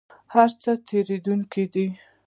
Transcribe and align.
هر 0.33 0.49
څه 0.61 0.71
تیریدونکي 0.87 1.63
دي 1.73 1.87